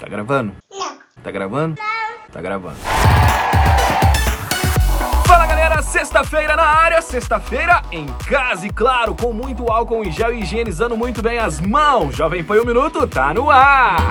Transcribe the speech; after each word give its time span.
Tá 0.00 0.08
gravando? 0.08 0.54
Não. 0.72 0.98
Tá 1.22 1.30
gravando? 1.30 1.76
Tá 2.32 2.40
gravando. 2.40 2.76
Fala 5.26 5.46
galera, 5.46 5.82
sexta-feira 5.82 6.56
na 6.56 6.64
área, 6.64 7.02
sexta-feira 7.02 7.82
em 7.92 8.06
casa 8.26 8.66
e 8.66 8.70
claro, 8.70 9.14
com 9.14 9.30
muito 9.34 9.70
álcool 9.70 10.02
em 10.02 10.10
gel 10.10 10.32
e 10.32 10.40
higienizando 10.40 10.96
muito 10.96 11.20
bem 11.20 11.38
as 11.38 11.60
mãos. 11.60 12.16
Jovem 12.16 12.42
Pan 12.42 12.62
um 12.62 12.64
Minuto 12.64 13.06
tá 13.06 13.34
no 13.34 13.50
ar. 13.50 14.08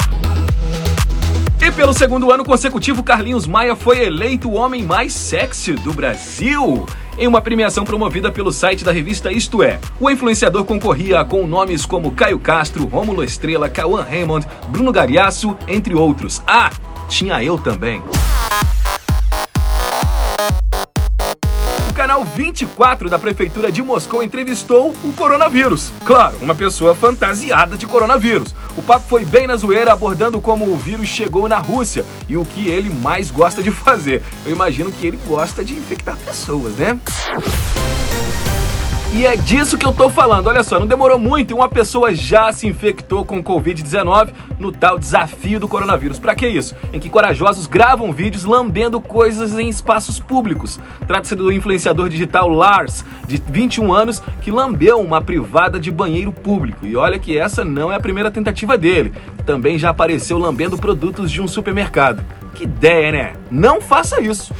E 1.69 1.71
pelo 1.71 1.93
segundo 1.93 2.31
ano 2.31 2.43
consecutivo, 2.43 3.03
Carlinhos 3.03 3.45
Maia 3.45 3.75
foi 3.75 4.03
eleito 4.03 4.49
o 4.49 4.55
homem 4.55 4.81
mais 4.81 5.13
sexy 5.13 5.73
do 5.73 5.93
Brasil. 5.93 6.83
Em 7.15 7.27
uma 7.27 7.41
premiação 7.41 7.85
promovida 7.85 8.31
pelo 8.31 8.51
site 8.51 8.83
da 8.83 8.91
revista 8.91 9.31
Isto 9.31 9.61
É, 9.61 9.79
o 9.99 10.09
influenciador 10.09 10.65
concorria 10.65 11.23
com 11.23 11.45
nomes 11.45 11.85
como 11.85 12.09
Caio 12.09 12.39
Castro, 12.39 12.87
Rômulo 12.87 13.23
Estrela, 13.23 13.69
Cauã 13.69 14.01
Raymond, 14.01 14.47
Bruno 14.69 14.91
Gariasso, 14.91 15.55
entre 15.67 15.93
outros. 15.93 16.41
Ah, 16.47 16.71
tinha 17.07 17.43
eu 17.43 17.55
também. 17.55 18.01
Canal 22.19 22.25
24 22.25 23.09
da 23.09 23.17
Prefeitura 23.17 23.71
de 23.71 23.81
Moscou 23.81 24.21
entrevistou 24.23 24.93
o 25.03 25.13
coronavírus. 25.13 25.91
Claro, 26.05 26.37
uma 26.41 26.55
pessoa 26.55 26.93
fantasiada 26.95 27.77
de 27.77 27.87
coronavírus. 27.87 28.53
O 28.75 28.81
papo 28.81 29.05
foi 29.07 29.25
bem 29.25 29.47
na 29.47 29.55
zoeira, 29.55 29.93
abordando 29.93 30.41
como 30.41 30.65
o 30.65 30.77
vírus 30.77 31.07
chegou 31.07 31.47
na 31.47 31.57
Rússia 31.57 32.05
e 32.27 32.35
o 32.35 32.45
que 32.45 32.67
ele 32.67 32.89
mais 32.89 33.31
gosta 33.31 33.61
de 33.63 33.71
fazer. 33.71 34.23
Eu 34.45 34.51
imagino 34.51 34.91
que 34.91 35.07
ele 35.07 35.19
gosta 35.27 35.63
de 35.63 35.73
infectar 35.73 36.17
pessoas, 36.17 36.73
né? 36.75 36.99
E 39.11 39.25
é 39.25 39.35
disso 39.35 39.75
que 39.75 39.85
eu 39.85 39.91
tô 39.91 40.07
falando. 40.07 40.45
Olha 40.47 40.61
só, 40.61 40.79
não 40.79 40.85
demorou 40.85 41.17
muito 41.17 41.49
e 41.49 41.53
uma 41.53 41.67
pessoa 41.67 42.13
já 42.13 42.53
se 42.53 42.67
infectou 42.67 43.25
com 43.25 43.43
Covid-19 43.43 44.29
no 44.59 44.71
tal 44.71 44.99
desafio 44.99 45.59
do 45.59 45.67
coronavírus. 45.67 46.19
Pra 46.19 46.35
que 46.35 46.47
isso? 46.47 46.75
Em 46.93 46.99
que 46.99 47.09
corajosos 47.09 47.65
gravam 47.65 48.13
vídeos 48.13 48.45
lambendo 48.45 49.01
coisas 49.01 49.57
em 49.57 49.67
espaços 49.67 50.19
públicos. 50.19 50.79
Trata-se 51.07 51.35
do 51.35 51.51
influenciador 51.51 52.07
digital 52.07 52.49
Lars, 52.49 53.03
de 53.27 53.41
21 53.47 53.91
anos, 53.91 54.21
que 54.43 54.51
lambeu 54.51 54.99
uma 54.99 55.21
privada 55.21 55.79
de 55.79 55.89
banheiro 55.89 56.31
público. 56.31 56.85
E 56.85 56.95
olha 56.95 57.17
que 57.17 57.35
essa 57.35 57.65
não 57.65 57.91
é 57.91 57.95
a 57.95 57.99
primeira 57.99 58.29
tentativa 58.29 58.77
dele. 58.77 59.11
Também 59.43 59.79
já 59.79 59.89
apareceu 59.89 60.37
lambendo 60.37 60.77
produtos 60.77 61.31
de 61.31 61.41
um 61.41 61.47
supermercado. 61.47 62.23
Que 62.53 62.63
ideia, 62.63 63.11
né? 63.11 63.33
Não 63.49 63.81
faça 63.81 64.21
isso! 64.21 64.53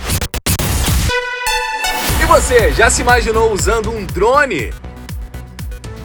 Você, 2.30 2.72
já 2.72 2.92
se 2.92 3.02
imaginou 3.02 3.52
usando 3.52 3.90
um 3.90 4.06
drone? 4.06 4.72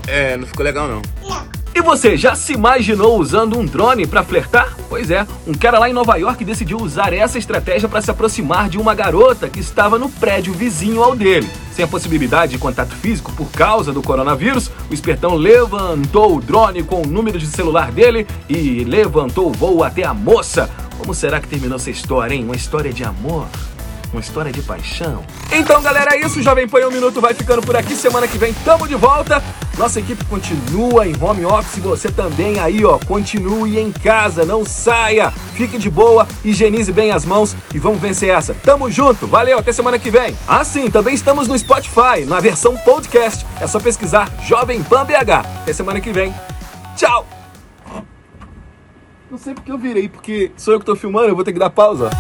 É, 0.07 0.39
não 0.39 0.47
ficou 0.47 0.65
legal 0.65 0.89
não. 0.89 1.03
Não. 1.23 1.47
E 1.75 1.83
você, 1.83 2.17
já 2.17 2.35
se 2.35 2.55
imaginou 2.55 3.21
usando 3.21 3.59
um 3.59 3.67
drone 3.67 4.07
para 4.07 4.25
flertar? 4.25 4.75
Pois 4.89 5.11
é, 5.11 5.27
um 5.47 5.53
cara 5.53 5.79
lá 5.79 5.89
em 5.89 5.93
Nova 5.93 6.17
York 6.17 6.43
decidiu 6.43 6.79
usar 6.79 7.13
essa 7.13 7.37
estratégia 7.37 7.91
para 7.91 8.01
se 8.01 8.11
aproximar 8.11 8.71
de 8.71 8.79
uma 8.79 8.95
garota 8.95 9.51
que 9.51 9.61
estava 9.61 9.99
no 9.99 10.09
prédio 10.09 10.55
vizinho 10.55 11.03
ao 11.03 11.15
dele. 11.15 11.49
Sem 11.73 11.85
a 11.85 11.89
possibilidade 11.89 12.53
de 12.53 12.59
contato 12.59 12.97
físico 12.97 13.31
por 13.33 13.51
causa 13.51 13.93
do 13.93 14.03
coronavírus, 14.03 14.71
o 14.91 14.95
espertão 14.95 15.35
levantou 15.35 16.39
o 16.39 16.41
drone 16.41 16.83
com 16.83 17.03
o 17.03 17.07
número 17.07 17.39
de 17.39 17.47
celular 17.47 17.93
dele 17.93 18.27
e 18.49 18.83
levantou 18.83 19.51
o 19.51 19.53
voo 19.53 19.85
até 19.85 20.05
a 20.05 20.15
moça. 20.15 20.71
Como 20.97 21.15
será 21.15 21.39
que 21.39 21.49
terminou 21.49 21.77
essa 21.77 21.91
história, 21.91 22.35
hein? 22.35 22.45
Uma 22.45 22.57
história 22.57 22.95
de 22.95 23.05
amor? 23.05 23.47
Uma 24.15 24.21
história 24.21 24.53
de 24.53 24.63
paixão. 24.63 25.25
Então, 25.51 25.83
galera, 25.83 26.15
é 26.15 26.21
isso. 26.21 26.41
Jovem 26.41 26.69
Pan 26.69 26.87
um 26.87 26.91
Minuto 26.93 27.21
vai 27.21 27.35
ficando 27.35 27.61
por 27.63 27.75
aqui. 27.75 27.97
Semana 27.97 28.29
que 28.29 28.39
vem 28.39 28.55
tamo 28.65 28.87
de 28.87 28.95
volta. 28.95 29.43
Nossa 29.77 29.99
equipe 29.99 30.25
continua 30.27 31.05
em 31.05 31.17
home 31.21 31.45
office. 31.45 31.83
Você 31.83 32.09
também 32.09 32.61
aí, 32.61 32.85
ó. 32.85 32.97
Continue 32.97 33.77
em 33.77 33.91
casa, 33.91 34.45
não 34.45 34.65
saia. 34.65 35.33
Fique 35.33 35.77
de 35.79 35.91
boa, 35.91 36.29
higienize 36.45 36.93
bem 36.93 37.11
as 37.11 37.25
mãos 37.25 37.57
e 37.75 37.79
vamos 37.81 38.01
vencer 38.01 38.29
essa. 38.29 38.55
Tamo 38.55 38.89
junto. 38.89 39.27
Valeu, 39.27 39.59
até 39.59 39.73
semana 39.73 39.99
que 39.99 40.11
vem. 40.11 40.37
Ah, 40.47 40.65
sim, 40.65 40.89
também 40.89 41.17
estamos 41.17 41.49
no 41.49 41.59
Spotify, 41.59 42.25
na 42.25 42.39
versão 42.39 42.77
podcast. 42.77 43.45
É 43.61 43.67
só 43.67 43.81
pesquisar 43.81 44.31
Jovem 44.47 44.81
Pan 44.85 45.05
BH. 45.05 45.45
Até 45.63 45.73
semana 45.73 46.01
que 46.01 46.13
vem. 46.13 46.33
Tchau. 46.95 47.27
Não 49.29 49.39
sei 49.39 49.55
porque 49.55 49.73
eu 49.73 49.79
virei, 49.79 50.09
porque 50.09 50.53
sou 50.57 50.73
eu 50.73 50.79
que 50.79 50.87
tô 50.87 50.95
filmando, 50.95 51.27
eu 51.27 51.35
vou 51.35 51.43
ter 51.43 51.53
que 51.53 51.59
dar 51.59 51.71
pausa. 51.71 52.11